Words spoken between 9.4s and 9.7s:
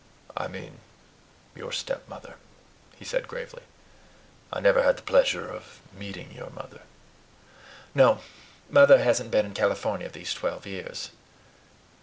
in